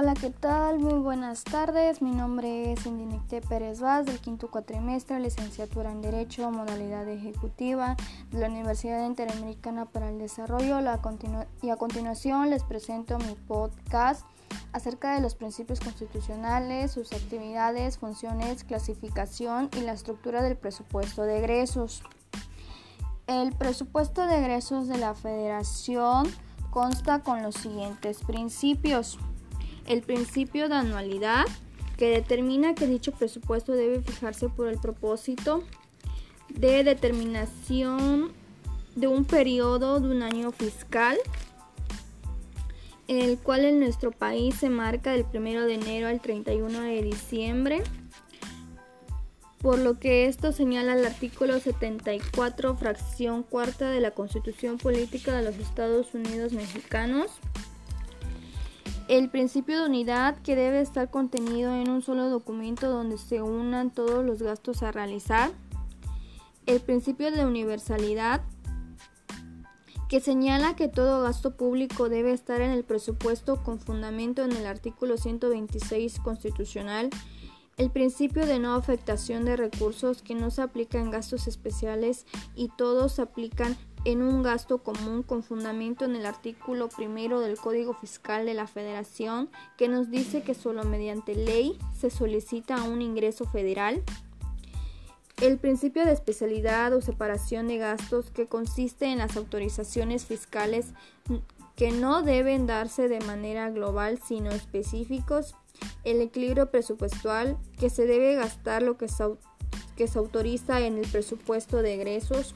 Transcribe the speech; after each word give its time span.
Hola, 0.00 0.14
¿qué 0.14 0.30
tal? 0.30 0.78
Muy 0.78 1.00
buenas 1.00 1.42
tardes. 1.42 2.02
Mi 2.02 2.12
nombre 2.12 2.70
es 2.72 2.86
Indinecte 2.86 3.40
Pérez 3.40 3.80
Vaz 3.80 4.06
del 4.06 4.20
quinto 4.20 4.48
cuatrimestre, 4.48 5.18
licenciatura 5.18 5.90
en 5.90 6.02
Derecho, 6.02 6.52
modalidad 6.52 7.08
ejecutiva 7.08 7.96
de 8.30 8.38
la 8.38 8.46
Universidad 8.46 9.04
Interamericana 9.04 9.86
para 9.86 10.08
el 10.08 10.20
Desarrollo. 10.20 10.78
y 11.62 11.70
a 11.70 11.76
continuación 11.76 12.48
les 12.48 12.62
presento 12.62 13.18
mi 13.18 13.34
podcast 13.48 14.24
acerca 14.72 15.16
de 15.16 15.20
los 15.20 15.34
principios 15.34 15.80
constitucionales, 15.80 16.92
sus 16.92 17.12
actividades, 17.12 17.98
funciones, 17.98 18.62
clasificación 18.62 19.68
y 19.76 19.80
la 19.80 19.94
estructura 19.94 20.42
del 20.42 20.56
presupuesto 20.56 21.22
de 21.24 21.38
egresos. 21.38 22.04
El 23.26 23.52
presupuesto 23.52 24.28
de 24.28 24.38
egresos 24.38 24.86
de 24.86 24.98
la 24.98 25.14
Federación 25.14 26.28
consta 26.70 27.24
con 27.24 27.42
los 27.42 27.56
siguientes 27.56 28.22
principios 28.22 29.18
el 29.88 30.02
principio 30.02 30.68
de 30.68 30.76
anualidad 30.76 31.44
que 31.96 32.10
determina 32.10 32.74
que 32.74 32.86
dicho 32.86 33.12
presupuesto 33.12 33.72
debe 33.72 34.00
fijarse 34.02 34.48
por 34.48 34.68
el 34.68 34.78
propósito 34.78 35.64
de 36.50 36.84
determinación 36.84 38.30
de 38.94 39.08
un 39.08 39.24
periodo 39.24 39.98
de 40.00 40.08
un 40.08 40.22
año 40.22 40.52
fiscal 40.52 41.18
el 43.08 43.38
cual 43.38 43.64
en 43.64 43.80
nuestro 43.80 44.12
país 44.12 44.54
se 44.56 44.68
marca 44.68 45.12
del 45.12 45.24
1 45.32 45.64
de 45.64 45.74
enero 45.74 46.08
al 46.08 46.20
31 46.20 46.80
de 46.82 47.02
diciembre, 47.02 47.82
por 49.62 49.78
lo 49.78 49.98
que 49.98 50.26
esto 50.26 50.52
señala 50.52 50.92
el 50.92 51.06
artículo 51.06 51.58
74, 51.58 52.76
fracción 52.76 53.42
cuarta 53.42 53.90
de 53.90 54.00
la 54.00 54.10
Constitución 54.10 54.76
Política 54.76 55.34
de 55.34 55.42
los 55.42 55.56
Estados 55.56 56.12
Unidos 56.14 56.52
Mexicanos 56.52 57.30
el 59.08 59.30
principio 59.30 59.80
de 59.80 59.86
unidad 59.86 60.36
que 60.42 60.54
debe 60.54 60.80
estar 60.80 61.10
contenido 61.10 61.74
en 61.74 61.88
un 61.88 62.02
solo 62.02 62.28
documento 62.28 62.90
donde 62.90 63.16
se 63.16 63.40
unan 63.40 63.90
todos 63.90 64.24
los 64.24 64.42
gastos 64.42 64.82
a 64.82 64.92
realizar. 64.92 65.50
El 66.66 66.80
principio 66.80 67.32
de 67.32 67.46
universalidad 67.46 68.42
que 70.10 70.20
señala 70.20 70.76
que 70.76 70.88
todo 70.88 71.22
gasto 71.22 71.56
público 71.56 72.08
debe 72.08 72.32
estar 72.32 72.60
en 72.60 72.70
el 72.70 72.84
presupuesto 72.84 73.62
con 73.62 73.78
fundamento 73.78 74.42
en 74.42 74.52
el 74.52 74.66
artículo 74.66 75.16
126 75.16 76.20
constitucional. 76.20 77.08
El 77.78 77.90
principio 77.90 78.44
de 78.44 78.58
no 78.58 78.74
afectación 78.74 79.44
de 79.44 79.56
recursos 79.56 80.22
que 80.22 80.34
no 80.34 80.50
se 80.50 80.62
aplica 80.62 80.98
en 80.98 81.10
gastos 81.10 81.46
especiales 81.46 82.26
y 82.54 82.68
todos 82.76 83.12
se 83.12 83.22
aplican 83.22 83.76
en 84.08 84.22
un 84.22 84.42
gasto 84.42 84.78
común 84.78 85.22
con 85.22 85.42
fundamento 85.42 86.06
en 86.06 86.16
el 86.16 86.24
artículo 86.24 86.88
primero 86.88 87.40
del 87.40 87.58
Código 87.58 87.92
Fiscal 87.92 88.46
de 88.46 88.54
la 88.54 88.66
Federación 88.66 89.50
que 89.76 89.86
nos 89.86 90.10
dice 90.10 90.40
que 90.40 90.54
solo 90.54 90.82
mediante 90.84 91.34
ley 91.34 91.78
se 92.00 92.08
solicita 92.08 92.82
un 92.84 93.02
ingreso 93.02 93.44
federal. 93.44 94.02
El 95.42 95.58
principio 95.58 96.06
de 96.06 96.12
especialidad 96.12 96.94
o 96.94 97.02
separación 97.02 97.68
de 97.68 97.76
gastos 97.76 98.30
que 98.30 98.46
consiste 98.46 99.12
en 99.12 99.18
las 99.18 99.36
autorizaciones 99.36 100.24
fiscales 100.24 100.86
que 101.76 101.92
no 101.92 102.22
deben 102.22 102.66
darse 102.66 103.08
de 103.08 103.20
manera 103.20 103.68
global 103.68 104.18
sino 104.26 104.48
específicos. 104.52 105.54
El 106.04 106.22
equilibrio 106.22 106.70
presupuestal 106.70 107.58
que 107.78 107.90
se 107.90 108.06
debe 108.06 108.36
gastar 108.36 108.82
lo 108.82 108.96
que 108.96 109.08
se, 109.08 109.24
que 109.96 110.08
se 110.08 110.18
autoriza 110.18 110.80
en 110.80 110.96
el 110.96 111.06
presupuesto 111.06 111.82
de 111.82 111.92
egresos 111.92 112.54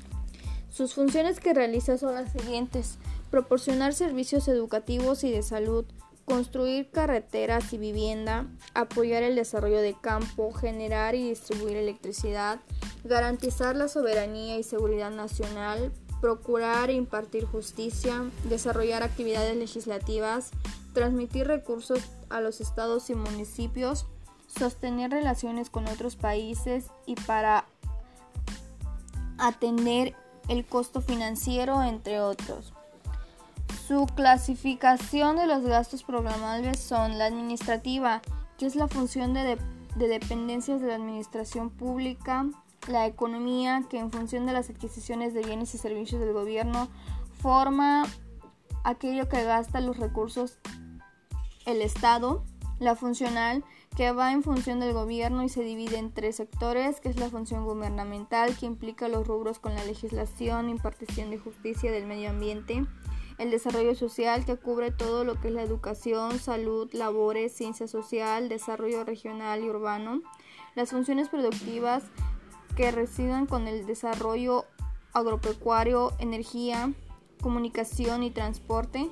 sus 0.72 0.94
funciones 0.94 1.38
que 1.38 1.52
realiza 1.52 1.98
son 1.98 2.14
las 2.14 2.32
siguientes. 2.32 2.96
Proporcionar 3.30 3.92
servicios 3.92 4.48
educativos 4.48 5.22
y 5.22 5.30
de 5.30 5.42
salud, 5.42 5.84
construir 6.24 6.90
carreteras 6.90 7.74
y 7.74 7.78
vivienda, 7.78 8.46
apoyar 8.72 9.22
el 9.22 9.36
desarrollo 9.36 9.82
de 9.82 9.94
campo, 10.00 10.50
generar 10.52 11.14
y 11.14 11.28
distribuir 11.28 11.77
electricidad, 11.77 12.58
garantizar 13.05 13.77
la 13.77 13.88
soberanía 13.88 14.58
y 14.58 14.62
seguridad 14.62 15.11
nacional, 15.11 15.92
procurar 16.22 16.88
e 16.88 16.94
impartir 16.94 17.44
justicia, 17.44 18.22
desarrollar 18.48 19.02
actividades 19.02 19.56
legislativas, 19.56 20.52
transmitir 20.94 21.48
recursos 21.48 22.00
a 22.30 22.40
los 22.40 22.62
estados 22.62 23.11
y 23.11 23.14
municipios, 23.14 24.06
sostener 24.46 25.11
relaciones 25.11 25.68
con 25.68 25.86
otros 25.86 26.16
países 26.16 26.86
y 27.05 27.16
para 27.16 27.66
atender 29.36 30.14
el 30.48 30.64
costo 30.64 31.01
financiero, 31.01 31.83
entre 31.83 32.20
otros. 32.20 32.73
Su 33.86 34.07
clasificación 34.07 35.36
de 35.36 35.47
los 35.47 35.63
gastos 35.64 36.03
programables 36.03 36.79
son 36.79 37.19
la 37.19 37.27
administrativa, 37.27 38.23
que 38.58 38.67
es 38.67 38.77
la 38.77 38.89
función 38.89 39.35
de, 39.35 39.58
de 39.97 40.08
dependencias 40.08 40.80
de 40.80 40.89
la 40.89 40.95
administración 40.95 41.70
pública, 41.70 42.47
la 42.89 43.07
economía, 43.07 43.85
que 43.89 43.98
en 43.98 44.11
función 44.11 44.47
de 44.47 44.53
las 44.53 44.70
adquisiciones 44.70 45.35
de 45.35 45.42
bienes 45.42 45.75
y 45.75 45.79
servicios 45.79 46.20
del 46.20 46.33
gobierno 46.33 46.89
forma 47.41 48.05
aquello 48.85 49.29
que 49.29 49.45
gasta 49.45 49.80
los 49.80 49.98
recursos 49.98 50.59
el 51.67 51.80
Estado, 51.83 52.45
la 52.79 52.97
funcional, 52.97 53.64
que 53.97 54.13
va 54.13 54.33
en 54.33 54.42
función 54.42 54.80
del 54.80 54.92
gobierno 54.92 55.42
y 55.42 55.48
se 55.48 55.63
divide 55.63 55.98
en 55.98 56.13
tres 56.13 56.36
sectores, 56.36 57.01
que 57.01 57.08
es 57.08 57.17
la 57.17 57.29
función 57.29 57.64
gubernamental, 57.64 58.57
que 58.57 58.67
implica 58.67 59.08
los 59.08 59.27
rubros 59.27 59.58
con 59.58 59.75
la 59.75 59.85
legislación, 59.85 60.70
impartición 60.70 61.30
de 61.30 61.39
justicia 61.39 61.92
del 61.92 62.07
medio 62.07 62.30
ambiente, 62.30 62.86
el 63.39 63.51
desarrollo 63.51 63.95
social, 63.95 64.45
que 64.45 64.57
cubre 64.57 64.91
todo 64.91 65.25
lo 65.25 65.41
que 65.41 65.48
es 65.48 65.55
la 65.55 65.63
educación, 65.63 66.39
salud, 66.39 66.89
labores, 66.92 67.53
ciencia 67.53 67.86
social, 67.86 68.48
desarrollo 68.48 69.05
regional 69.05 69.63
y 69.63 69.69
urbano, 69.69 70.23
las 70.74 70.91
funciones 70.91 71.29
productivas, 71.29 72.05
que 72.77 72.91
residen 72.91 73.45
con 73.47 73.69
el 73.69 73.85
desarrollo 73.85 74.64
agropecuario, 75.13 76.13
energía, 76.19 76.92
comunicación 77.42 78.23
y 78.23 78.30
transporte. 78.30 79.11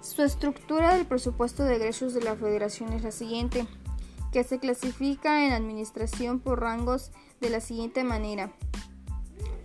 Su 0.00 0.22
estructura 0.22 0.94
del 0.94 1.06
presupuesto 1.06 1.62
de 1.64 1.76
egresos 1.76 2.14
de 2.14 2.22
la 2.22 2.34
Federación 2.34 2.92
es 2.92 3.02
la 3.02 3.12
siguiente 3.12 3.66
que 4.32 4.44
se 4.44 4.58
clasifica 4.58 5.46
en 5.46 5.52
administración 5.52 6.40
por 6.40 6.60
rangos 6.60 7.10
de 7.40 7.50
la 7.50 7.60
siguiente 7.60 8.04
manera. 8.04 8.50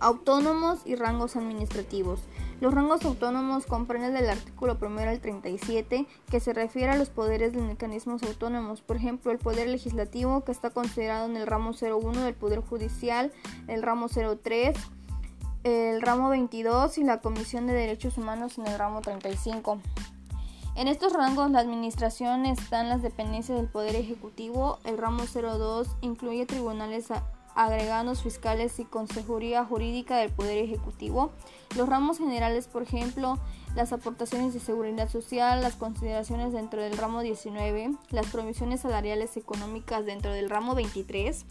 Autónomos 0.00 0.80
y 0.84 0.96
rangos 0.96 1.36
administrativos. 1.36 2.20
Los 2.60 2.72
rangos 2.72 3.04
autónomos 3.04 3.66
comprenden 3.66 4.14
del 4.14 4.30
artículo 4.30 4.78
1 4.80 5.00
al 5.00 5.20
37 5.20 6.06
que 6.30 6.40
se 6.40 6.52
refiere 6.52 6.92
a 6.92 6.96
los 6.96 7.10
poderes 7.10 7.52
de 7.52 7.60
mecanismos 7.60 8.22
autónomos, 8.22 8.80
por 8.80 8.96
ejemplo, 8.96 9.32
el 9.32 9.38
poder 9.38 9.68
legislativo 9.68 10.44
que 10.44 10.52
está 10.52 10.70
considerado 10.70 11.26
en 11.26 11.36
el 11.36 11.46
ramo 11.46 11.72
01 11.72 12.22
del 12.22 12.34
poder 12.34 12.60
judicial, 12.60 13.32
el 13.66 13.82
ramo 13.82 14.08
03, 14.08 14.76
el 15.64 16.00
ramo 16.02 16.28
22 16.28 16.98
y 16.98 17.04
la 17.04 17.20
Comisión 17.20 17.66
de 17.66 17.72
Derechos 17.72 18.18
Humanos 18.18 18.58
en 18.58 18.66
el 18.66 18.78
ramo 18.78 19.00
35. 19.00 19.80
En 20.76 20.88
estos 20.88 21.12
rangos 21.12 21.52
la 21.52 21.60
administración 21.60 22.46
están 22.46 22.88
las 22.88 23.00
dependencias 23.00 23.56
del 23.56 23.68
Poder 23.68 23.94
Ejecutivo, 23.94 24.80
el 24.82 24.98
ramo 24.98 25.22
02 25.22 25.88
incluye 26.00 26.46
tribunales 26.46 27.12
agregados 27.54 28.24
fiscales 28.24 28.80
y 28.80 28.84
consejería 28.84 29.64
jurídica 29.64 30.16
del 30.16 30.32
Poder 30.32 30.58
Ejecutivo, 30.58 31.30
los 31.76 31.88
ramos 31.88 32.18
generales, 32.18 32.66
por 32.66 32.82
ejemplo, 32.82 33.38
las 33.76 33.92
aportaciones 33.92 34.52
de 34.52 34.58
seguridad 34.58 35.08
social, 35.08 35.62
las 35.62 35.76
consideraciones 35.76 36.52
dentro 36.52 36.82
del 36.82 36.98
ramo 36.98 37.20
19, 37.20 37.92
las 38.10 38.26
provisiones 38.26 38.80
salariales 38.80 39.36
económicas 39.36 40.04
dentro 40.04 40.32
del 40.32 40.50
ramo 40.50 40.74
23, 40.74 41.46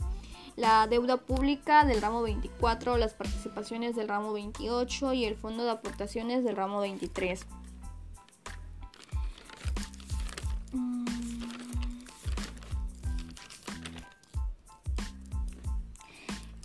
la 0.58 0.86
deuda 0.88 1.16
pública 1.16 1.86
del 1.86 2.02
ramo 2.02 2.24
24, 2.24 2.98
las 2.98 3.14
participaciones 3.14 3.96
del 3.96 4.10
ramo 4.10 4.34
28 4.34 5.14
y 5.14 5.24
el 5.24 5.38
fondo 5.38 5.64
de 5.64 5.72
aportaciones 5.72 6.44
del 6.44 6.58
ramo 6.58 6.82
23. 6.82 7.46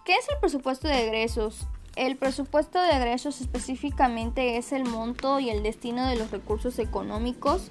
¿Qué 0.05 0.14
es 0.14 0.28
el 0.31 0.38
presupuesto 0.40 0.88
de 0.88 1.06
egresos? 1.06 1.66
El 1.94 2.16
presupuesto 2.16 2.81
de 2.81 2.93
egresos 2.93 3.40
específicamente 3.40 4.56
es 4.56 4.72
el 4.72 4.84
monto 4.84 5.40
y 5.40 5.50
el 5.50 5.62
destino 5.62 6.06
de 6.06 6.16
los 6.16 6.31
recursos 6.31 6.78
económicos 6.78 7.70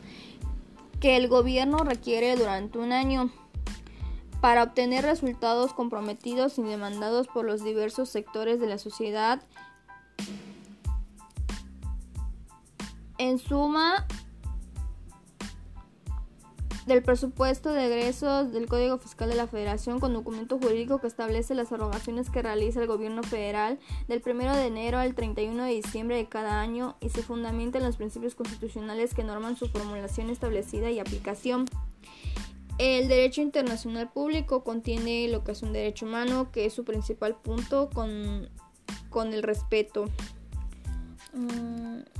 que 0.99 1.17
el 1.17 1.29
gobierno 1.29 1.79
requiere 1.79 2.35
durante 2.35 2.77
un 2.77 2.91
año 2.91 3.31
para 4.41 4.63
obtener 4.63 5.03
resultados 5.03 5.73
comprometidos 5.73 6.59
y 6.59 6.61
demandados 6.61 7.27
por 7.27 7.45
los 7.45 7.63
diversos 7.63 8.09
sectores 8.09 8.59
de 8.59 8.67
la 8.67 8.77
sociedad. 8.77 9.41
En 13.17 13.39
suma, 13.39 14.05
del 16.87 17.03
presupuesto 17.03 17.73
de 17.73 17.85
egresos 17.85 18.53
del 18.53 18.67
Código 18.67 18.97
Fiscal 18.97 19.29
de 19.29 19.35
la 19.35 19.47
Federación 19.47 19.99
con 19.99 20.13
documento 20.13 20.57
jurídico 20.57 20.99
que 20.99 21.07
establece 21.07 21.53
las 21.53 21.71
erogaciones 21.71 22.29
que 22.29 22.41
realiza 22.41 22.81
el 22.81 22.87
gobierno 22.87 23.23
federal 23.23 23.77
del 24.07 24.23
1 24.25 24.55
de 24.55 24.65
enero 24.65 24.97
al 24.97 25.13
31 25.13 25.65
de 25.65 25.73
diciembre 25.73 26.15
de 26.15 26.29
cada 26.29 26.61
año 26.61 26.95
y 27.01 27.09
se 27.09 27.23
fundamenta 27.23 27.77
en 27.77 27.83
los 27.83 27.97
principios 27.97 28.35
constitucionales 28.35 29.13
que 29.13 29.25
norman 29.25 29.57
su 29.57 29.67
formulación 29.67 30.29
establecida 30.29 30.89
y 30.89 30.99
aplicación. 30.99 31.65
El 32.77 33.09
derecho 33.09 33.41
internacional 33.41 34.09
público 34.09 34.63
contiene 34.63 35.27
lo 35.27 35.43
que 35.43 35.51
es 35.51 35.63
un 35.63 35.73
derecho 35.73 36.05
humano, 36.05 36.51
que 36.51 36.65
es 36.65 36.73
su 36.73 36.85
principal 36.85 37.35
punto 37.35 37.89
con, 37.93 38.49
con 39.09 39.33
el 39.33 39.43
respeto. 39.43 40.05
Mm. 41.33 42.16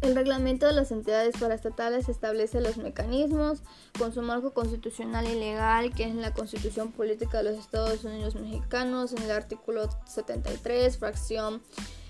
El 0.00 0.14
reglamento 0.14 0.66
de 0.66 0.72
las 0.72 0.92
entidades 0.92 1.36
paraestatales 1.38 2.08
establece 2.08 2.60
los 2.60 2.78
mecanismos 2.78 3.62
con 3.98 4.14
su 4.14 4.22
marco 4.22 4.52
constitucional 4.52 5.26
y 5.26 5.38
legal, 5.38 5.94
que 5.94 6.04
es 6.04 6.10
en 6.10 6.22
la 6.22 6.32
Constitución 6.32 6.90
Política 6.90 7.38
de 7.38 7.50
los 7.50 7.58
Estados 7.58 8.02
Unidos 8.04 8.34
Mexicanos, 8.34 9.12
en 9.12 9.22
el 9.24 9.30
artículo 9.30 9.90
73, 10.06 10.96
fracción 10.96 11.60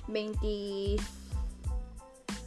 20 0.06 1.02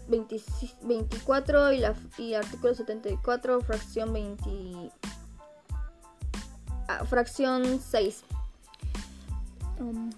24 0.08 1.74
y, 1.74 1.78
la, 1.80 1.96
y 2.18 2.34
artículo 2.34 2.74
74, 2.74 3.62
fracción 3.62 4.14
20, 4.14 4.92
ah, 6.88 7.06
fracción 7.06 7.80
6. 7.80 8.24
Um, 9.80 10.10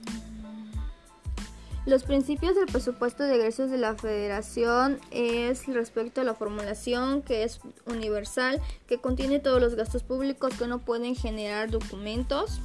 los 1.86 2.04
principios 2.04 2.56
del 2.56 2.66
presupuesto 2.66 3.24
de 3.24 3.36
egresos 3.36 3.70
de 3.70 3.78
la 3.78 3.96
Federación 3.96 5.00
es 5.12 5.68
respecto 5.68 6.22
a 6.22 6.24
la 6.24 6.34
formulación 6.34 7.22
que 7.22 7.44
es 7.44 7.60
universal, 7.86 8.60
que 8.88 8.98
contiene 8.98 9.40
todos 9.40 9.62
los 9.62 9.76
gastos 9.76 10.02
públicos 10.02 10.54
que 10.58 10.68
no 10.68 10.80
pueden 10.80 11.16
generar 11.16 11.70
documentos. 11.70 12.60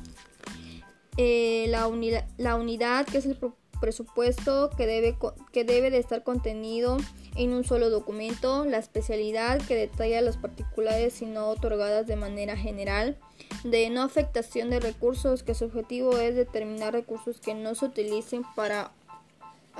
Eh, 1.18 1.66
la, 1.68 1.86
unidad, 1.86 3.06
que 3.06 3.18
es 3.18 3.26
el 3.26 3.36
presupuesto 3.78 4.70
que 4.74 4.86
debe, 4.86 5.18
que 5.52 5.64
debe 5.64 5.90
de 5.90 5.98
estar 5.98 6.22
contenido 6.22 6.96
en 7.36 7.52
un 7.52 7.64
solo 7.64 7.90
documento, 7.90 8.64
la 8.64 8.78
especialidad 8.78 9.60
que 9.66 9.76
detalla 9.76 10.22
las 10.22 10.38
particulares 10.38 11.20
y 11.20 11.26
no 11.26 11.48
otorgadas 11.48 12.06
de 12.06 12.16
manera 12.16 12.56
general, 12.56 13.18
de 13.64 13.90
no 13.90 14.02
afectación 14.02 14.70
de 14.70 14.80
recursos, 14.80 15.42
que 15.42 15.54
su 15.54 15.66
objetivo 15.66 16.16
es 16.16 16.36
determinar 16.36 16.94
recursos 16.94 17.38
que 17.38 17.54
no 17.54 17.74
se 17.74 17.84
utilicen 17.84 18.44
para 18.56 18.92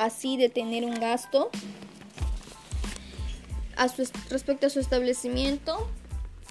así 0.00 0.36
detener 0.36 0.84
un 0.84 0.98
gasto. 0.98 1.50
A 3.76 3.88
su, 3.88 4.08
respecto 4.28 4.66
a 4.66 4.70
su 4.70 4.80
establecimiento, 4.80 5.88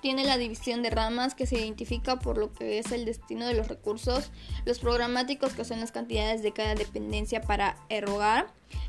tiene 0.01 0.23
la 0.23 0.37
división 0.37 0.81
de 0.81 0.89
ramas 0.89 1.35
que 1.35 1.45
se 1.45 1.59
identifica 1.59 2.19
por 2.19 2.37
lo 2.37 2.53
que 2.53 2.79
es 2.79 2.91
el 2.91 3.05
destino 3.05 3.45
de 3.45 3.53
los 3.53 3.67
recursos, 3.67 4.31
los 4.65 4.79
programáticos 4.79 5.53
que 5.53 5.65
son 5.65 5.79
las 5.79 5.91
cantidades 5.91 6.41
de 6.41 6.53
cada 6.53 6.75
dependencia 6.75 7.41
para 7.41 7.75
erogar, 7.89 8.47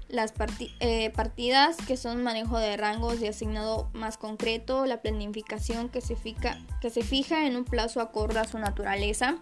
las 0.09 0.33
eh, 0.81 1.11
partidas 1.11 1.77
que 1.87 1.97
son 1.97 2.23
manejo 2.23 2.59
de 2.59 2.77
rangos 2.77 3.21
de 3.21 3.29
asignado 3.29 3.91
más 3.93 4.19
concreto, 4.19 4.87
la 4.87 5.03
planificación 5.03 5.89
que 5.89 6.01
se, 6.01 6.17
que 6.81 6.91
se 6.91 7.03
fija 7.03 7.47
en 7.47 7.57
un 7.57 7.65
plazo 7.65 8.01
acorde 8.01 8.39
a 8.39 8.45
su 8.45 8.59
naturaleza, 8.59 9.39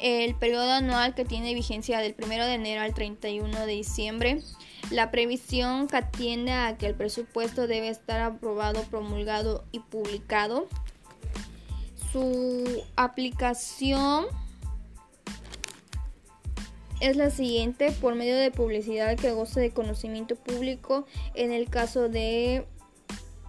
el 0.00 0.34
periodo 0.34 0.70
anual 0.72 1.14
que 1.14 1.24
tiene 1.24 1.54
vigencia 1.54 2.00
del 2.00 2.14
1 2.18 2.46
de 2.46 2.54
enero 2.54 2.82
al 2.82 2.94
31 2.94 3.66
de 3.66 3.72
diciembre, 3.72 4.42
la 4.90 5.10
previsión 5.10 5.88
que 5.88 5.96
atiende 5.96 6.52
a 6.52 6.76
que 6.76 6.86
el 6.86 6.94
presupuesto 6.94 7.66
debe 7.66 7.88
estar 7.88 8.20
aprobado, 8.20 8.82
promulgado 8.84 9.64
y 9.72 9.80
publicado, 9.80 10.68
su 12.12 12.82
aplicación 12.96 14.26
es 17.00 17.16
la 17.16 17.30
siguiente 17.30 17.92
por 17.92 18.14
medio 18.14 18.36
de 18.36 18.50
publicidad 18.50 19.16
que 19.16 19.32
goce 19.32 19.60
de 19.60 19.70
conocimiento 19.70 20.36
público 20.36 21.06
en 21.34 21.52
el 21.52 21.70
caso 21.70 22.08
de 22.08 22.66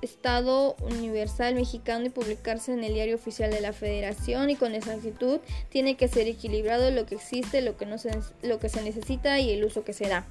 Estado 0.01 0.75
Universal 0.81 1.55
Mexicano 1.55 2.05
y 2.05 2.09
publicarse 2.09 2.73
en 2.73 2.83
el 2.83 2.93
diario 2.93 3.15
oficial 3.15 3.51
de 3.51 3.61
la 3.61 3.73
Federación 3.73 4.49
y 4.49 4.55
con 4.55 4.73
exactitud 4.73 5.39
tiene 5.69 5.95
que 5.95 6.07
ser 6.07 6.27
equilibrado 6.27 6.91
lo 6.91 7.05
que 7.05 7.15
existe, 7.15 7.61
lo 7.61 7.77
que, 7.77 7.85
no 7.85 7.97
se, 7.97 8.11
lo 8.41 8.59
que 8.59 8.69
se 8.69 8.81
necesita 8.81 9.39
y 9.39 9.51
el 9.51 9.63
uso 9.63 9.83
que 9.83 9.93
se 9.93 10.07
da. 10.07 10.25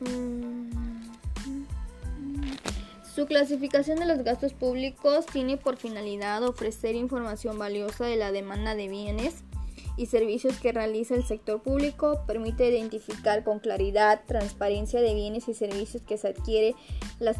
Mm. 0.00 0.70
Su 3.14 3.26
clasificación 3.26 3.98
de 3.98 4.06
los 4.06 4.24
gastos 4.24 4.54
públicos 4.54 5.26
tiene 5.26 5.58
por 5.58 5.76
finalidad 5.76 6.42
ofrecer 6.44 6.94
información 6.94 7.58
valiosa 7.58 8.06
de 8.06 8.16
la 8.16 8.32
demanda 8.32 8.74
de 8.74 8.88
bienes 8.88 9.44
y 9.96 10.06
servicios 10.06 10.58
que 10.58 10.72
realiza 10.72 11.14
el 11.14 11.24
sector 11.24 11.62
público, 11.62 12.24
permite 12.26 12.68
identificar 12.70 13.44
con 13.44 13.58
claridad, 13.58 14.22
transparencia 14.26 15.00
de 15.00 15.14
bienes 15.14 15.48
y 15.48 15.54
servicios 15.54 16.02
que 16.02 16.16
se 16.16 16.28
adquiere, 16.28 16.74
las, 17.18 17.38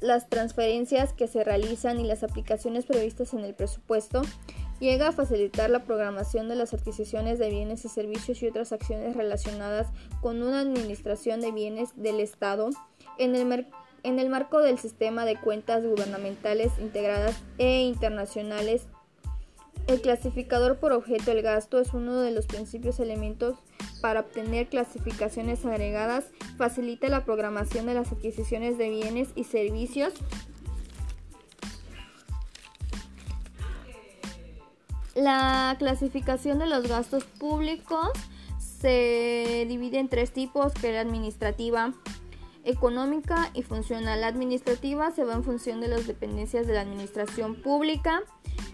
las 0.00 0.28
transferencias 0.28 1.12
que 1.12 1.28
se 1.28 1.44
realizan 1.44 2.00
y 2.00 2.04
las 2.04 2.22
aplicaciones 2.22 2.86
previstas 2.86 3.34
en 3.34 3.40
el 3.40 3.54
presupuesto, 3.54 4.22
llega 4.80 5.08
a 5.08 5.12
facilitar 5.12 5.70
la 5.70 5.84
programación 5.84 6.48
de 6.48 6.56
las 6.56 6.74
adquisiciones 6.74 7.38
de 7.38 7.50
bienes 7.50 7.84
y 7.84 7.88
servicios 7.88 8.42
y 8.42 8.48
otras 8.48 8.72
acciones 8.72 9.16
relacionadas 9.16 9.88
con 10.20 10.42
una 10.42 10.60
administración 10.60 11.40
de 11.40 11.52
bienes 11.52 11.90
del 11.96 12.18
Estado 12.18 12.70
en 13.18 13.36
el 13.36 13.66
en 14.04 14.18
el 14.18 14.28
marco 14.28 14.60
del 14.60 14.78
sistema 14.78 15.24
de 15.24 15.38
cuentas 15.38 15.84
gubernamentales 15.84 16.72
integradas 16.80 17.40
e 17.58 17.82
internacionales, 17.82 18.88
el 19.92 20.00
clasificador 20.00 20.78
por 20.78 20.92
objeto 20.92 21.26
del 21.26 21.42
gasto 21.42 21.80
es 21.80 21.92
uno 21.92 22.20
de 22.20 22.30
los 22.30 22.46
principios 22.46 23.00
elementos 23.00 23.58
para 24.00 24.20
obtener 24.20 24.68
clasificaciones 24.68 25.64
agregadas, 25.64 26.26
facilita 26.56 27.08
la 27.08 27.24
programación 27.24 27.86
de 27.86 27.94
las 27.94 28.10
adquisiciones 28.12 28.78
de 28.78 28.90
bienes 28.90 29.28
y 29.34 29.44
servicios, 29.44 30.14
La 35.14 35.76
clasificación 35.78 36.58
de 36.58 36.66
los 36.66 36.88
gastos 36.88 37.24
públicos 37.24 38.08
se 38.58 39.66
divide 39.68 39.98
en 39.98 40.08
tres 40.08 40.32
tipos, 40.32 40.72
que 40.72 40.88
es 40.88 40.94
la 40.94 41.00
administrativa, 41.00 41.92
económica 42.64 43.50
y 43.52 43.62
funcional. 43.62 44.24
administrativa 44.24 45.10
se 45.10 45.24
va 45.24 45.34
en 45.34 45.44
función 45.44 45.80
de 45.80 45.88
las 45.88 46.06
dependencias 46.06 46.66
de 46.66 46.74
la 46.74 46.80
administración 46.80 47.56
pública, 47.56 48.22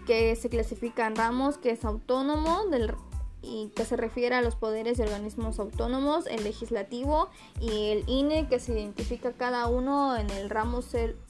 que 0.09 0.35
se 0.35 0.49
clasifica 0.49 1.05
en 1.05 1.15
ramos, 1.15 1.59
que 1.59 1.69
es 1.69 1.85
autónomo 1.85 2.65
del, 2.71 2.95
y 3.43 3.71
que 3.75 3.85
se 3.85 3.95
refiere 3.95 4.33
a 4.33 4.41
los 4.41 4.55
poderes 4.55 4.97
y 4.97 5.03
organismos 5.03 5.59
autónomos, 5.59 6.25
el 6.25 6.43
legislativo 6.43 7.29
y 7.61 7.89
el 7.89 8.09
INE, 8.09 8.47
que 8.47 8.59
se 8.59 8.73
identifica 8.73 9.33
cada 9.33 9.67
uno 9.67 10.17
en 10.17 10.27
el 10.31 10.49
ramo, 10.49 10.79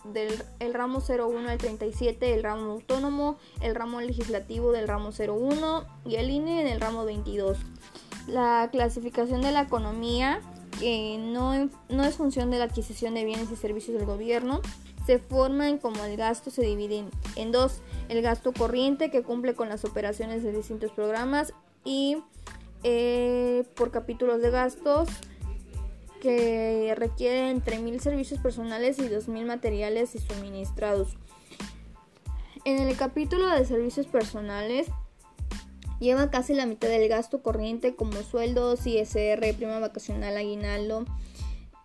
del, 0.06 0.42
el 0.60 0.74
ramo 0.74 1.04
01 1.06 1.50
al 1.50 1.58
37, 1.58 2.34
el 2.34 2.42
ramo 2.42 2.72
autónomo, 2.72 3.38
el 3.60 3.76
ramo 3.76 4.00
legislativo 4.00 4.72
del 4.72 4.88
ramo 4.88 5.10
01 5.10 5.84
y 6.06 6.16
el 6.16 6.30
INE 6.30 6.62
en 6.62 6.68
el 6.68 6.80
ramo 6.80 7.04
22. 7.04 7.58
La 8.28 8.70
clasificación 8.72 9.42
de 9.42 9.52
la 9.52 9.64
economía 9.64 10.40
que 10.80 11.18
no, 11.20 11.70
no 11.90 12.04
es 12.06 12.16
función 12.16 12.50
de 12.50 12.60
la 12.60 12.64
adquisición 12.64 13.14
de 13.14 13.26
bienes 13.26 13.52
y 13.52 13.58
servicios 13.58 13.98
del 13.98 14.06
gobierno, 14.06 14.62
se 15.10 15.18
forman 15.18 15.80
como 15.80 16.06
el 16.06 16.18
gasto 16.18 16.52
se 16.52 16.62
divide 16.62 17.04
en 17.36 17.52
dos, 17.52 17.82
el 18.10 18.22
gasto 18.22 18.52
corriente 18.52 19.10
que 19.10 19.24
cumple 19.24 19.56
con 19.56 19.70
las 19.70 19.86
operaciones 19.86 20.44
de 20.44 20.52
distintos 20.52 20.92
programas 20.92 21.54
y 21.86 22.18
eh, 22.84 23.64
por 23.76 23.92
capítulos 23.92 24.42
de 24.42 24.50
gastos 24.50 25.08
que 26.22 26.94
requieren 26.98 27.46
entre 27.46 27.80
mil 27.80 28.02
servicios 28.02 28.42
personales 28.42 29.00
y 29.00 29.08
dos 29.08 29.30
mil 29.30 29.46
materiales 29.46 30.16
y 30.16 30.20
suministrados. 30.20 31.18
En 32.66 32.80
el 32.80 32.98
capítulo 32.98 33.48
de 33.48 33.64
servicios 33.66 34.08
personales 34.08 34.88
Lleva 36.00 36.32
casi 36.32 36.54
la 36.54 36.66
mitad 36.66 36.88
del 36.88 37.10
gasto 37.10 37.42
corriente 37.44 37.96
como 37.96 38.24
sueldos, 38.24 38.88
ISR, 38.88 39.54
prima 39.56 39.80
vacacional, 39.80 40.38
aguinaldo. 40.38 41.04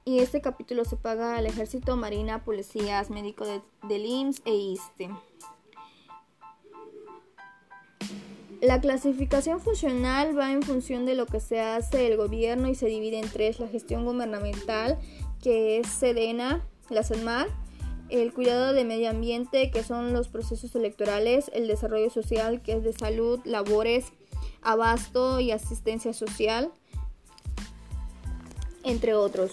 Y 0.04 0.20
este 0.20 0.40
capítulo 0.40 0.84
se 0.84 0.96
paga 0.96 1.36
al 1.36 1.46
ejército, 1.46 1.96
marina, 1.96 2.44
policías, 2.44 3.10
médico 3.10 3.44
de, 3.44 3.60
del 3.88 4.06
IMSS 4.06 4.42
e 4.44 4.54
ISTE. 4.54 5.10
La 8.64 8.80
clasificación 8.80 9.60
funcional 9.60 10.38
va 10.38 10.50
en 10.50 10.62
función 10.62 11.04
de 11.04 11.14
lo 11.14 11.26
que 11.26 11.38
se 11.38 11.60
hace 11.60 12.06
el 12.06 12.16
gobierno 12.16 12.66
y 12.66 12.74
se 12.74 12.86
divide 12.86 13.18
en 13.18 13.28
tres. 13.28 13.60
La 13.60 13.68
gestión 13.68 14.06
gubernamental, 14.06 14.98
que 15.42 15.78
es 15.78 15.86
SEDENA, 15.86 16.66
la 16.88 17.02
SEDMAR, 17.02 17.46
el 18.08 18.32
cuidado 18.32 18.72
de 18.72 18.86
medio 18.86 19.10
ambiente, 19.10 19.70
que 19.70 19.82
son 19.82 20.14
los 20.14 20.28
procesos 20.28 20.74
electorales, 20.74 21.50
el 21.52 21.68
desarrollo 21.68 22.08
social, 22.08 22.62
que 22.62 22.72
es 22.72 22.84
de 22.84 22.94
salud, 22.94 23.38
labores, 23.44 24.06
abasto 24.62 25.40
y 25.40 25.50
asistencia 25.50 26.14
social, 26.14 26.72
entre 28.82 29.12
otros. 29.12 29.52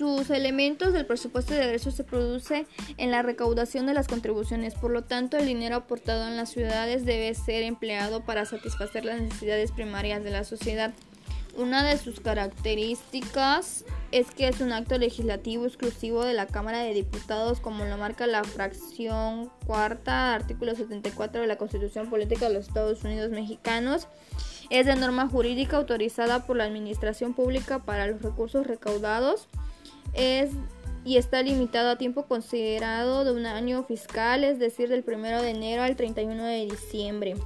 Sus 0.00 0.30
elementos 0.30 0.94
del 0.94 1.04
presupuesto 1.04 1.52
de 1.52 1.62
egresos 1.62 1.94
se 1.94 2.04
produce 2.04 2.64
en 2.96 3.10
la 3.10 3.20
recaudación 3.20 3.84
de 3.84 3.92
las 3.92 4.08
contribuciones, 4.08 4.74
por 4.74 4.90
lo 4.92 5.04
tanto 5.04 5.36
el 5.36 5.44
dinero 5.44 5.76
aportado 5.76 6.26
en 6.26 6.38
las 6.38 6.48
ciudades 6.48 7.04
debe 7.04 7.34
ser 7.34 7.64
empleado 7.64 8.24
para 8.24 8.46
satisfacer 8.46 9.04
las 9.04 9.20
necesidades 9.20 9.72
primarias 9.72 10.24
de 10.24 10.30
la 10.30 10.44
sociedad. 10.44 10.94
Una 11.54 11.84
de 11.84 11.98
sus 11.98 12.18
características 12.18 13.84
es 14.10 14.30
que 14.30 14.48
es 14.48 14.62
un 14.62 14.72
acto 14.72 14.96
legislativo 14.96 15.66
exclusivo 15.66 16.24
de 16.24 16.32
la 16.32 16.46
Cámara 16.46 16.78
de 16.78 16.94
Diputados, 16.94 17.60
como 17.60 17.84
lo 17.84 17.98
marca 17.98 18.26
la 18.26 18.42
fracción 18.42 19.50
cuarta, 19.66 20.32
artículo 20.32 20.74
74 20.74 21.42
de 21.42 21.46
la 21.46 21.58
Constitución 21.58 22.08
Política 22.08 22.48
de 22.48 22.54
los 22.54 22.68
Estados 22.68 23.04
Unidos 23.04 23.32
Mexicanos. 23.32 24.08
Es 24.70 24.86
de 24.86 24.96
norma 24.96 25.28
jurídica 25.28 25.76
autorizada 25.76 26.46
por 26.46 26.56
la 26.56 26.64
Administración 26.64 27.34
Pública 27.34 27.80
para 27.80 28.06
los 28.06 28.22
recursos 28.22 28.66
recaudados. 28.66 29.46
Es 30.14 30.50
y 31.04 31.16
está 31.16 31.42
limitado 31.42 31.90
a 31.90 31.96
tiempo 31.96 32.26
considerado 32.26 33.24
de 33.24 33.32
un 33.32 33.46
año 33.46 33.84
fiscal, 33.84 34.44
es 34.44 34.58
decir, 34.58 34.88
del 34.88 35.04
1 35.06 35.42
de 35.42 35.50
enero 35.50 35.82
al 35.82 35.96
31 35.96 36.44
de 36.44 36.66
diciembre. 36.66 37.36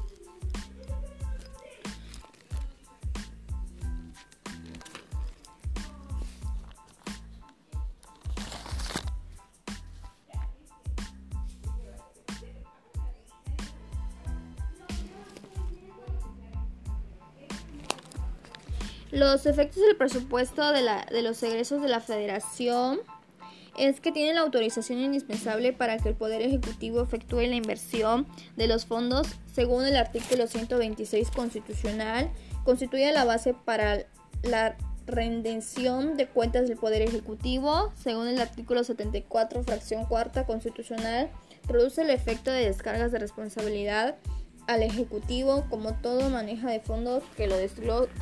Los 19.14 19.46
efectos 19.46 19.80
del 19.80 19.94
presupuesto 19.94 20.72
de, 20.72 20.82
la, 20.82 21.06
de 21.08 21.22
los 21.22 21.40
egresos 21.44 21.80
de 21.80 21.88
la 21.88 22.00
Federación 22.00 22.98
es 23.78 24.00
que 24.00 24.10
tienen 24.10 24.34
la 24.34 24.40
autorización 24.40 24.98
indispensable 24.98 25.72
para 25.72 25.98
que 25.98 26.08
el 26.08 26.16
Poder 26.16 26.42
Ejecutivo 26.42 27.00
efectúe 27.00 27.42
la 27.42 27.54
inversión 27.54 28.26
de 28.56 28.66
los 28.66 28.86
fondos 28.86 29.28
según 29.52 29.84
el 29.84 29.94
artículo 29.94 30.48
126 30.48 31.30
constitucional, 31.30 32.28
constituye 32.64 33.12
la 33.12 33.24
base 33.24 33.54
para 33.54 34.04
la 34.42 34.76
rendición 35.06 36.16
de 36.16 36.26
cuentas 36.26 36.66
del 36.66 36.76
Poder 36.76 37.02
Ejecutivo, 37.02 37.92
según 37.94 38.26
el 38.26 38.40
artículo 38.40 38.82
74, 38.82 39.62
fracción 39.62 40.06
cuarta 40.06 40.44
constitucional, 40.44 41.30
produce 41.68 42.02
el 42.02 42.10
efecto 42.10 42.50
de 42.50 42.64
descargas 42.64 43.12
de 43.12 43.20
responsabilidad 43.20 44.16
al 44.66 44.82
Ejecutivo, 44.82 45.64
como 45.70 45.94
todo 45.94 46.30
maneja 46.30 46.70
de 46.70 46.80
fondos 46.80 47.22
que 47.36 47.46
lo, 47.46 47.56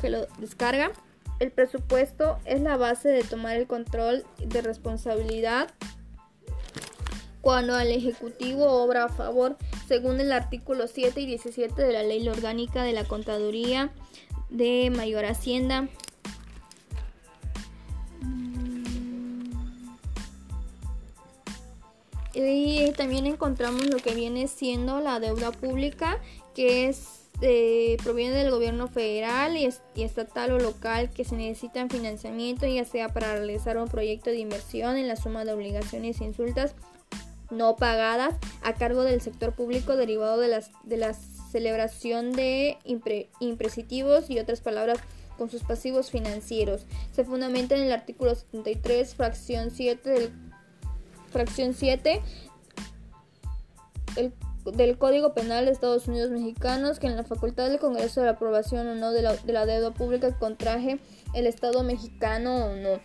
que 0.01 0.09
lo 0.09 0.27
descarga. 0.39 0.91
El 1.39 1.51
presupuesto 1.51 2.39
es 2.45 2.61
la 2.61 2.77
base 2.77 3.09
de 3.09 3.23
tomar 3.23 3.57
el 3.57 3.67
control 3.67 4.25
de 4.37 4.61
responsabilidad 4.61 5.69
cuando 7.41 7.77
el 7.77 7.91
Ejecutivo 7.91 8.65
obra 8.65 9.05
a 9.05 9.09
favor, 9.09 9.57
según 9.85 10.21
el 10.21 10.31
artículo 10.31 10.87
7 10.87 11.19
y 11.19 11.25
17 11.25 11.81
de 11.81 11.91
la 11.91 12.01
Ley 12.01 12.27
Orgánica 12.29 12.83
de 12.83 12.93
la 12.93 13.03
Contaduría 13.03 13.91
de 14.49 14.89
Mayor 14.95 15.25
Hacienda. 15.25 15.89
Y 22.33 22.91
también 22.93 23.27
encontramos 23.27 23.85
lo 23.87 23.97
que 23.97 24.15
viene 24.15 24.47
siendo 24.47 24.99
la 24.99 25.19
deuda 25.19 25.51
pública, 25.51 26.19
que 26.55 26.87
es 26.87 27.23
eh, 27.41 27.97
proviene 28.03 28.35
del 28.37 28.51
gobierno 28.51 28.87
federal 28.87 29.57
y, 29.57 29.69
estatal 30.01 30.51
o 30.51 30.59
local 30.59 31.09
que 31.09 31.25
se 31.25 31.35
necesitan 31.35 31.89
financiamiento, 31.89 32.65
ya 32.65 32.85
sea 32.85 33.09
para 33.09 33.33
realizar 33.33 33.77
un 33.77 33.89
proyecto 33.89 34.29
de 34.29 34.37
inversión 34.37 34.95
en 34.97 35.07
la 35.07 35.15
suma 35.15 35.43
de 35.43 35.53
obligaciones 35.53 36.21
e 36.21 36.25
insultas 36.25 36.75
no 37.51 37.75
pagadas 37.75 38.35
a 38.63 38.73
cargo 38.75 39.03
del 39.03 39.21
sector 39.21 39.53
público 39.53 39.95
derivado 39.95 40.39
de, 40.39 40.47
las, 40.47 40.71
de 40.83 40.97
la 40.97 41.13
celebración 41.13 42.31
de 42.31 42.77
impresitivos 43.39 44.29
y 44.29 44.39
otras 44.39 44.61
palabras 44.61 44.99
con 45.37 45.49
sus 45.49 45.63
pasivos 45.63 46.11
financieros. 46.11 46.85
Se 47.11 47.25
fundamenta 47.25 47.75
en 47.75 47.83
el 47.83 47.91
artículo 47.91 48.33
73, 48.35 49.15
fracción 49.15 49.71
7 49.71 50.09
del 50.09 50.31
fracción 51.33 51.73
7 51.73 52.21
del 54.65 54.97
Código 54.97 55.33
Penal 55.33 55.65
de 55.65 55.71
Estados 55.71 56.07
Unidos 56.07 56.31
Mexicanos, 56.31 56.99
que 56.99 57.07
en 57.07 57.17
la 57.17 57.25
facultad 57.25 57.69
del 57.69 57.79
Congreso 57.79 58.21
de 58.21 58.27
la 58.27 58.33
aprobación 58.33 58.87
o 58.87 58.95
no 58.95 59.11
de 59.11 59.21
la, 59.21 59.35
de 59.35 59.51
la 59.51 59.65
deuda 59.65 59.91
pública 59.91 60.31
contraje 60.37 60.99
el 61.33 61.47
Estado 61.47 61.83
mexicano 61.83 62.67
o 62.67 62.75
no. 62.75 63.01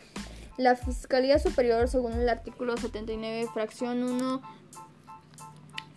La 0.57 0.77
Fiscalía 0.77 1.39
Superior, 1.39 1.89
según 1.89 2.13
el 2.13 2.29
artículo 2.29 2.77
79, 2.77 3.49
fracción 3.53 4.03
1, 4.05 4.43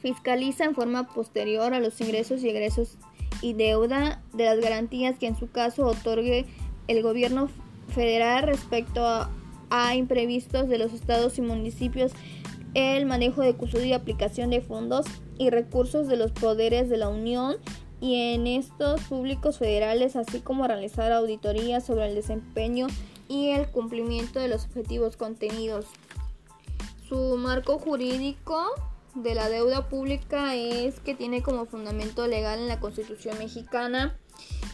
fiscaliza 0.01 0.65
en 0.65 0.73
forma 0.73 1.13
posterior 1.13 1.73
a 1.73 1.79
los 1.79 1.99
ingresos 2.01 2.41
y 2.43 2.49
egresos 2.49 2.97
y 3.41 3.53
deuda 3.53 4.21
de 4.33 4.45
las 4.45 4.59
garantías 4.59 5.19
que 5.19 5.27
en 5.27 5.37
su 5.37 5.51
caso 5.51 5.85
otorgue 5.85 6.45
el 6.87 7.03
gobierno 7.03 7.49
federal 7.93 8.43
respecto 8.43 9.05
a, 9.05 9.29
a 9.71 9.95
imprevistos 9.95 10.67
de 10.67 10.77
los 10.77 10.93
estados 10.93 11.39
y 11.39 11.41
municipios, 11.41 12.11
el 12.75 13.05
manejo 13.05 13.41
de 13.41 13.55
custodia 13.55 13.87
y 13.87 13.93
aplicación 13.93 14.51
de 14.51 14.61
fondos 14.61 15.05
y 15.37 15.49
recursos 15.49 16.07
de 16.07 16.17
los 16.17 16.31
poderes 16.31 16.89
de 16.89 16.97
la 16.97 17.09
Unión 17.09 17.55
y 17.99 18.33
en 18.33 18.47
estos 18.47 19.01
públicos 19.01 19.57
federales, 19.57 20.15
así 20.15 20.41
como 20.41 20.67
realizar 20.67 21.11
auditorías 21.11 21.85
sobre 21.85 22.07
el 22.07 22.15
desempeño 22.15 22.87
y 23.27 23.49
el 23.49 23.67
cumplimiento 23.69 24.39
de 24.39 24.49
los 24.49 24.65
objetivos 24.65 25.15
contenidos. 25.15 25.85
Su 27.07 27.37
marco 27.37 27.79
jurídico 27.79 28.65
de 29.15 29.35
la 29.35 29.49
deuda 29.49 29.87
pública 29.87 30.55
es 30.55 30.99
que 30.99 31.15
tiene 31.15 31.41
como 31.43 31.65
fundamento 31.65 32.27
legal 32.27 32.59
en 32.59 32.67
la 32.67 32.79
Constitución 32.79 33.37
mexicana 33.37 34.17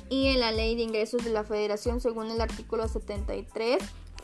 y 0.10 0.27
en 0.27 0.39
la 0.39 0.51
Ley 0.51 0.75
de 0.75 0.84
Ingresos 0.84 1.24
de 1.24 1.32
la 1.32 1.44
Federación 1.44 2.01
según 2.01 2.32
el 2.32 2.42
artículo 2.42 2.88
73 2.88 3.77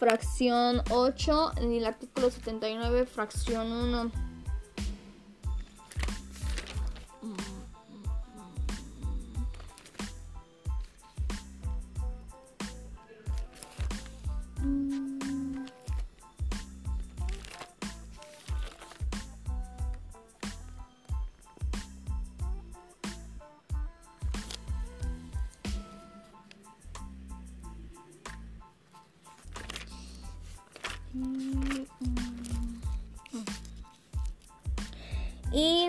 fracción 0.04 0.82
8 0.90 1.52
y 1.62 1.78
el 1.78 1.86
artículo 1.86 2.30
79, 2.30 3.06
fracción 3.06 3.72
1. 3.72 4.33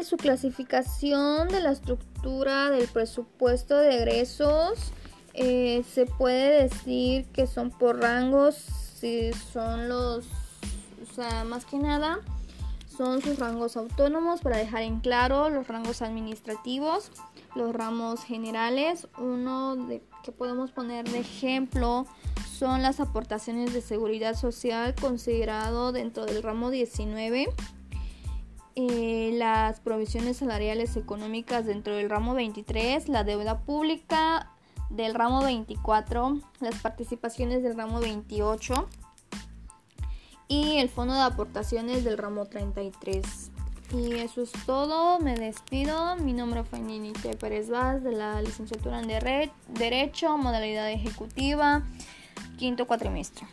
Su 0.04 0.18
clasificación 0.18 1.49
de 1.49 1.61
la 1.61 1.73
estructura 1.73 2.70
del 2.70 2.87
presupuesto 2.88 3.76
de 3.78 3.96
egresos 3.96 4.92
eh, 5.32 5.82
se 5.90 6.04
puede 6.04 6.64
decir 6.64 7.25
que 7.32 7.46
son 7.46 7.70
por 7.70 8.00
rangos, 8.00 8.54
si 8.54 9.32
son 9.32 9.88
los, 9.88 10.26
o 10.26 11.14
sea, 11.14 11.44
más 11.44 11.64
que 11.64 11.78
nada 11.78 12.20
son 12.96 13.23
sus 13.23 13.38
rangos 13.38 13.76
autónomos 13.76 14.40
para 14.40 14.58
dejar 14.58 14.82
en 14.82 15.00
claro 15.00 15.50
los 15.50 15.66
rangos 15.66 16.02
administrativos, 16.02 17.11
los 17.54 17.75
ramos 17.75 18.23
generales, 18.23 19.08
uno 19.18 19.75
de, 19.75 20.02
que 20.23 20.32
podemos 20.32 20.70
poner 20.70 21.08
de 21.08 21.20
ejemplo 21.20 22.06
son 22.56 22.82
las 22.82 23.00
aportaciones 23.00 23.73
de 23.73 23.80
seguridad 23.80 24.37
social 24.37 24.94
considerado 25.00 25.92
dentro 25.92 26.25
del 26.25 26.42
ramo 26.42 26.70
19, 26.70 27.49
eh, 28.76 29.31
las 29.35 29.81
provisiones 29.81 30.38
salariales 30.38 30.97
económicas 30.97 31.66
dentro 31.66 31.95
del 31.95 32.11
ramo 32.11 32.35
23, 32.35 33.09
la 33.09 33.25
deuda 33.25 33.61
pública 33.61 34.50
del 34.90 35.14
ramo 35.14 35.43
24, 35.43 36.38
las 36.61 36.75
participaciones 36.81 37.62
del 37.62 37.76
ramo 37.76 38.00
28 38.00 38.88
y 40.49 40.76
el 40.78 40.88
fondo 40.88 41.14
de 41.14 41.23
aportaciones 41.23 42.04
del 42.04 42.19
ramo 42.19 42.47
33. 42.47 43.50
Y 43.93 44.14
eso 44.14 44.43
es 44.43 44.50
todo, 44.66 45.21
me 45.21 45.37
despido. 45.37 46.16
Mi 46.16 46.33
nombre 46.33 46.64
fue 46.64 46.81
Ninite 46.81 47.37
Pérez 47.37 47.71
Vaz 47.71 48.02
de 48.02 48.12
la 48.12 48.40
licenciatura 48.43 49.00
en 49.00 49.09
Derecho, 49.69 50.37
modalidad 50.37 50.90
ejecutiva 50.90 51.83
quinto 52.57 52.87
cuatrimestre. 52.87 53.47